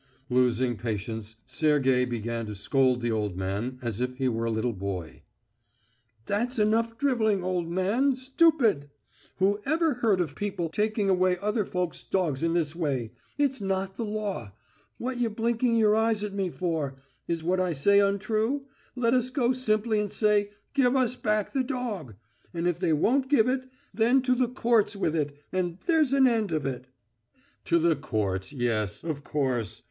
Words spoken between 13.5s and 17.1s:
not the law. What ye blinking your eyes at me for?